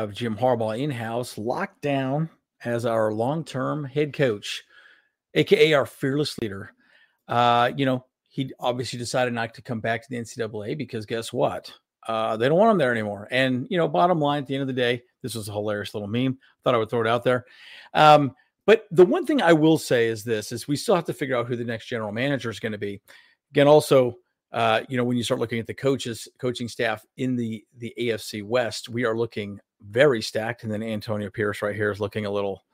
[0.00, 2.30] of Jim Harbaugh in house, locked down
[2.64, 4.64] as our long term head coach,
[5.34, 6.72] aka our fearless leader.
[7.28, 11.32] Uh, you know, he obviously decided not to come back to the NCAA because guess
[11.32, 11.72] what?
[12.08, 13.28] Uh, they don't want him there anymore.
[13.30, 15.94] And you know, bottom line, at the end of the day, this was a hilarious
[15.94, 16.38] little meme.
[16.64, 17.44] Thought I would throw it out there.
[17.94, 18.34] Um,
[18.66, 21.36] but the one thing I will say is this: is we still have to figure
[21.36, 23.00] out who the next general manager is going to be.
[23.50, 24.16] Again, also,
[24.52, 27.92] uh, you know, when you start looking at the coaches, coaching staff in the the
[27.98, 30.62] AFC West, we are looking very stacked.
[30.62, 32.64] And then Antonio Pierce right here is looking a little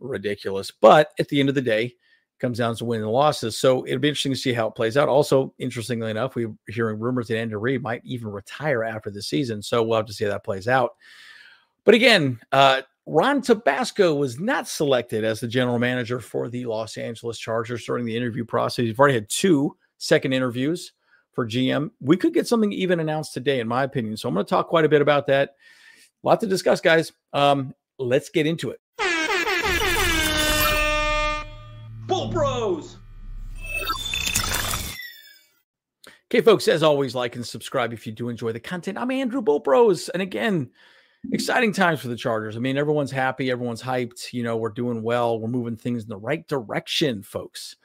[0.00, 0.70] ridiculous.
[0.70, 1.94] But at the end of the day,
[2.40, 3.56] comes down to winning and losses.
[3.56, 5.08] So it'll be interesting to see how it plays out.
[5.08, 9.62] Also, interestingly enough, we're hearing rumors that Andrew Reid might even retire after the season.
[9.62, 10.96] So we'll have to see how that plays out.
[11.84, 16.96] But again, uh, Ron Tabasco was not selected as the general manager for the Los
[16.96, 18.84] Angeles Chargers during the interview process.
[18.84, 20.92] We've already had two second interviews
[21.32, 21.90] for GM.
[22.00, 24.16] We could get something even announced today, in my opinion.
[24.16, 25.56] So I'm going to talk quite a bit about that.
[26.22, 27.12] A lot to discuss, guys.
[27.32, 28.80] Um, let's get into it.
[32.06, 32.98] Bolt Bros.
[36.26, 38.98] Okay, folks, as always, like and subscribe if you do enjoy the content.
[38.98, 40.10] I'm Andrew Bolt Bros.
[40.10, 40.70] And again,
[41.32, 42.54] exciting times for the Chargers.
[42.54, 44.34] I mean, everyone's happy, everyone's hyped.
[44.34, 47.76] You know, we're doing well, we're moving things in the right direction, folks.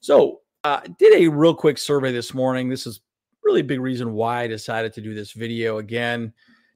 [0.00, 2.68] So, uh, did a real quick survey this morning.
[2.68, 3.00] This is
[3.42, 6.34] really a big reason why I decided to do this video again.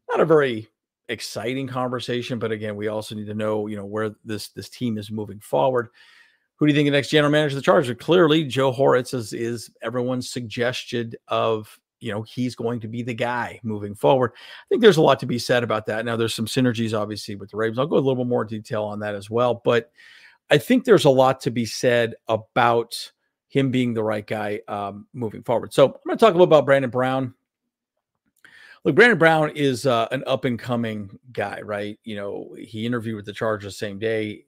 [0.09, 0.69] Not a very
[1.09, 4.99] exciting conversation, but again, we also need to know, you know, where this this team
[4.99, 5.89] is moving forward.
[6.57, 7.97] Who do you think the next general manager of the Chargers?
[7.99, 13.15] Clearly, Joe Hortiz is, is everyone's suggestion of you know he's going to be the
[13.15, 14.33] guy moving forward.
[14.35, 16.05] I think there's a lot to be said about that.
[16.05, 17.79] Now there's some synergies obviously with the Ravens.
[17.79, 19.91] I'll go a little bit more detail on that as well, but
[20.51, 23.13] I think there's a lot to be said about
[23.49, 25.73] him being the right guy um, moving forward.
[25.73, 27.35] So I'm going to talk a little about Brandon Brown.
[28.85, 31.99] Look, Brandon Brown is uh, an up and coming guy, right?
[32.03, 34.45] You know, he interviewed with the Chargers the same day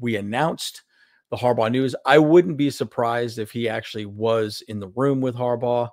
[0.00, 0.82] we announced
[1.30, 1.94] the Harbaugh news.
[2.04, 5.88] I wouldn't be surprised if he actually was in the room with Harbaugh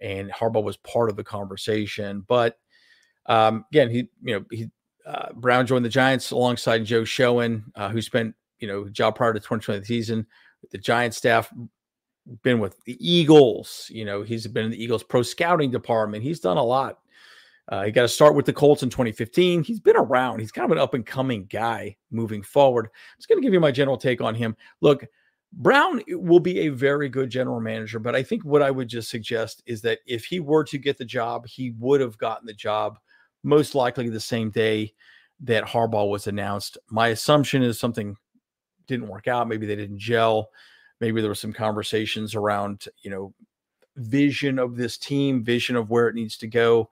[0.00, 2.24] and Harbaugh was part of the conversation.
[2.26, 2.58] But
[3.26, 4.70] um, again, he, you know, he,
[5.06, 9.32] uh, Brown joined the Giants alongside Joe Schoen, uh, who spent, you know, job prior
[9.32, 10.26] to 2020 season
[10.62, 11.52] with the Giants staff,
[12.42, 13.86] been with the Eagles.
[13.90, 16.22] You know, he's been in the Eagles pro scouting department.
[16.22, 16.98] He's done a lot.
[17.68, 19.62] Uh, he got to start with the Colts in 2015.
[19.62, 20.40] He's been around.
[20.40, 22.86] He's kind of an up and coming guy moving forward.
[22.86, 24.56] I'm just going to give you my general take on him.
[24.80, 25.04] Look,
[25.52, 29.10] Brown will be a very good general manager, but I think what I would just
[29.10, 32.54] suggest is that if he were to get the job, he would have gotten the
[32.54, 32.98] job
[33.42, 34.94] most likely the same day
[35.40, 36.78] that Harbaugh was announced.
[36.90, 38.16] My assumption is something
[38.86, 39.48] didn't work out.
[39.48, 40.50] Maybe they didn't gel.
[41.00, 43.34] Maybe there were some conversations around, you know,
[43.96, 46.90] vision of this team, vision of where it needs to go.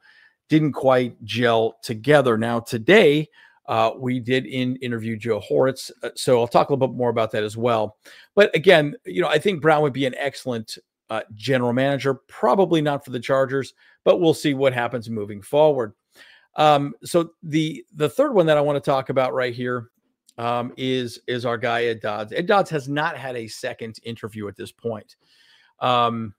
[0.49, 2.39] Didn't quite gel together.
[2.39, 3.29] Now, today,
[3.67, 7.11] uh, we did in interview Joe Hortiz, uh, so I'll talk a little bit more
[7.11, 7.97] about that as well.
[8.34, 10.79] But again, you know, I think Brown would be an excellent
[11.11, 12.15] uh, general manager.
[12.29, 13.75] Probably not for the Chargers,
[14.05, 15.95] but we'll see what happens moving forward.
[16.57, 19.91] Um, so the the third one that I want to talk about right here
[20.39, 22.33] um, is is our guy Ed Dodds.
[22.33, 25.17] Ed Dodds has not had a second interview at this point.
[25.81, 26.34] Um,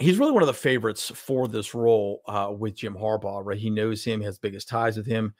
[0.00, 3.44] he's really one of the favorites for this role uh, with Jim Harbaugh.
[3.44, 5.34] Right, he knows him, has biggest ties with him.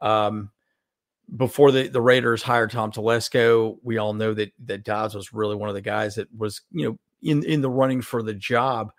[0.00, 0.50] Um,
[1.36, 5.56] before the, the Raiders hired Tom Telesco, we all know that that Dodds was really
[5.56, 8.92] one of the guys that was, you know, in in the running for the job.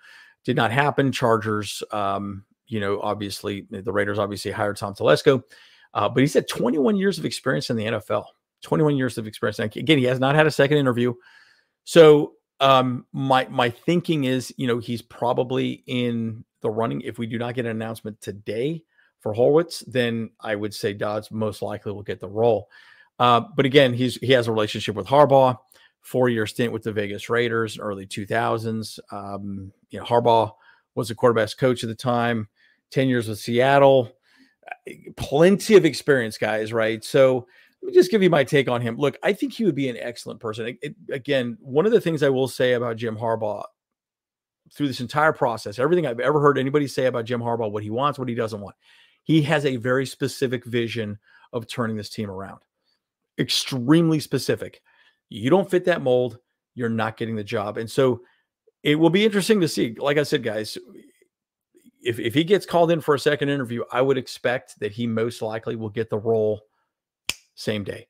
[0.43, 1.11] Did not happen.
[1.11, 5.41] Chargers, um, you know, obviously the Raiders obviously hired Tom Telesco,
[5.93, 8.25] uh, but he's had 21 years of experience in the NFL.
[8.61, 9.59] 21 years of experience.
[9.59, 11.13] again, he has not had a second interview.
[11.83, 17.01] So um, my my thinking is, you know, he's probably in the running.
[17.01, 18.83] If we do not get an announcement today,
[19.19, 22.69] for Hortiz, then I would say Dodds most likely will get the role.
[23.19, 25.57] Uh, but again, he's he has a relationship with Harbaugh,
[26.01, 28.99] four year stint with the Vegas Raiders, early 2000s.
[29.11, 30.51] Um, you know, Harbaugh
[30.95, 32.47] was a quarterback's coach at the time,
[32.91, 34.11] 10 years with Seattle,
[35.15, 37.03] plenty of experience, guys, right?
[37.03, 37.47] So
[37.81, 38.97] let me just give you my take on him.
[38.97, 40.67] Look, I think he would be an excellent person.
[40.67, 43.63] It, it, again, one of the things I will say about Jim Harbaugh
[44.73, 47.89] through this entire process, everything I've ever heard anybody say about Jim Harbaugh, what he
[47.89, 48.75] wants, what he doesn't want,
[49.23, 51.19] he has a very specific vision
[51.53, 52.59] of turning this team around.
[53.39, 54.81] Extremely specific.
[55.29, 56.39] You don't fit that mold,
[56.75, 57.77] you're not getting the job.
[57.77, 58.21] And so
[58.83, 59.95] it will be interesting to see.
[59.97, 60.77] Like I said, guys,
[62.01, 65.07] if, if he gets called in for a second interview, I would expect that he
[65.07, 66.61] most likely will get the role
[67.57, 68.07] same day.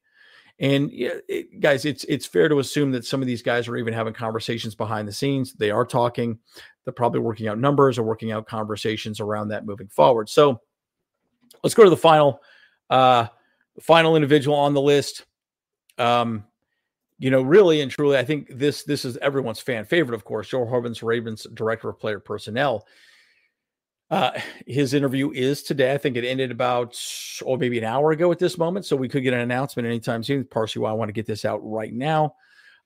[0.59, 3.93] And it, guys, it's it's fair to assume that some of these guys are even
[3.93, 5.53] having conversations behind the scenes.
[5.53, 6.37] They are talking.
[6.83, 10.29] They're probably working out numbers or working out conversations around that moving forward.
[10.29, 10.61] So
[11.63, 12.39] let's go to the final
[12.89, 13.27] Uh,
[13.81, 15.25] final individual on the list.
[15.97, 16.45] Um,
[17.19, 20.47] you know, really and truly, I think this this is everyone's fan favorite, of course.
[20.47, 22.87] Joe Hortiz Ravens director of player personnel.
[24.09, 24.31] Uh,
[24.65, 25.93] his interview is today.
[25.93, 26.97] I think it ended about
[27.45, 29.85] or oh, maybe an hour ago at this moment, so we could get an announcement
[29.85, 30.45] anytime soon.
[30.45, 32.35] Partially why I want to get this out right now.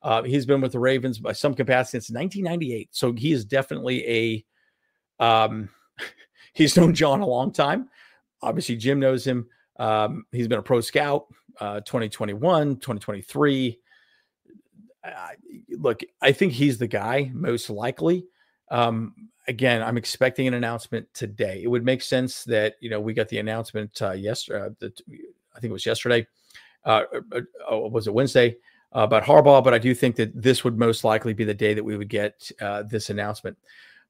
[0.01, 4.45] Uh, he's been with the Ravens by some capacity since 1998, so he is definitely
[5.19, 5.23] a.
[5.23, 5.69] Um,
[6.53, 7.89] he's known John a long time.
[8.41, 9.47] Obviously, Jim knows him.
[9.77, 11.27] Um, he's been a pro scout,
[11.59, 13.79] uh, 2021, 2023
[15.69, 18.25] look, I think he's the guy most likely.
[18.71, 19.13] Um,
[19.47, 21.62] again, I'm expecting an announcement today.
[21.63, 24.65] It would make sense that you know we got the announcement uh, yesterday.
[24.65, 24.94] Uh, the,
[25.56, 26.25] I think it was yesterday.
[26.83, 28.56] Uh, uh, uh oh, was it Wednesday
[28.94, 29.63] about Harbaugh?
[29.63, 32.09] But I do think that this would most likely be the day that we would
[32.09, 33.57] get uh, this announcement.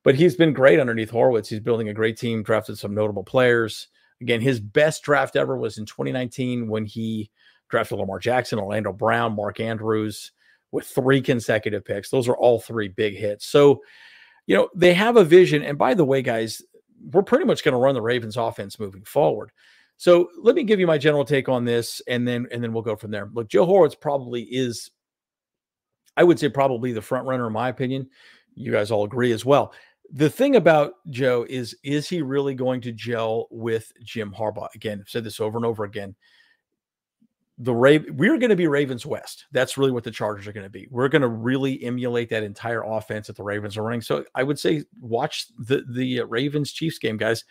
[0.03, 1.49] But he's been great underneath Hortiz.
[1.49, 3.87] He's building a great team, drafted some notable players.
[4.21, 7.29] Again, his best draft ever was in 2019 when he
[7.69, 10.31] drafted Lamar Jackson, Orlando Brown, Mark Andrews
[10.71, 12.09] with three consecutive picks.
[12.09, 13.45] Those are all three big hits.
[13.45, 13.81] So,
[14.47, 15.63] you know, they have a vision.
[15.63, 16.61] And by the way, guys,
[17.11, 19.51] we're pretty much going to run the Ravens offense moving forward.
[19.97, 22.81] So let me give you my general take on this, and then and then we'll
[22.81, 23.29] go from there.
[23.33, 24.89] Look, Joe Hortiz probably is,
[26.17, 28.09] I would say, probably the front runner in my opinion.
[28.55, 29.73] You guys all agree as well.
[30.11, 34.73] The thing about Joe is, is he really going to gel with Jim Harbaugh?
[34.75, 36.15] Again, I've said this over and over again
[37.63, 39.45] the Raven, we're going to be Ravens West.
[39.51, 40.87] That's really what the Chargers are going to be.
[40.89, 44.01] We're going to really emulate that entire offense that the Ravens are running.
[44.01, 47.45] So I would say watch the the uh, Ravens Chiefs game, guys.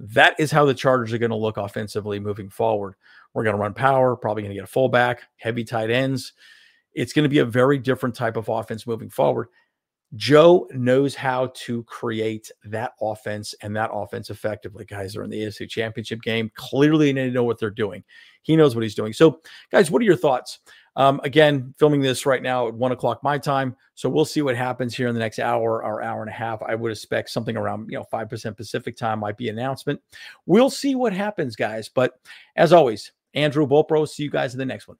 [0.00, 2.96] That is how the Chargers are going to look offensively moving forward.
[3.34, 6.32] We're going to run power, probably going to get a fullback, heavy tight ends.
[6.92, 9.46] It's going to be a very different type of offense moving forward.
[10.14, 14.84] Joe knows how to create that offense and that offense effectively.
[14.84, 16.50] Guys are in the AFC Championship game.
[16.54, 18.04] Clearly, they know what they're doing.
[18.42, 19.12] He knows what he's doing.
[19.12, 20.58] So, guys, what are your thoughts?
[20.96, 23.74] Um, again, filming this right now at one o'clock my time.
[23.94, 26.62] So we'll see what happens here in the next hour or hour and a half.
[26.62, 30.00] I would expect something around you know five percent Pacific time might be announcement.
[30.44, 31.88] We'll see what happens, guys.
[31.88, 32.18] But
[32.56, 34.14] as always, Andrew Bolt Bros.
[34.14, 34.98] See you guys in the next one.